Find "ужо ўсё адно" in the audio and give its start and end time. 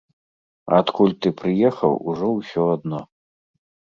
2.11-2.99